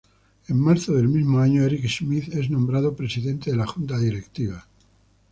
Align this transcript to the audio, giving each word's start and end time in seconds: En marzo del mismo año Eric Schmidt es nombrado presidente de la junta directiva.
En 0.47 0.59
marzo 0.59 0.93
del 0.95 1.07
mismo 1.07 1.37
año 1.41 1.61
Eric 1.61 1.87
Schmidt 1.87 2.33
es 2.33 2.49
nombrado 2.49 2.95
presidente 2.95 3.51
de 3.51 3.57
la 3.57 3.67
junta 3.67 3.99
directiva. 3.99 4.65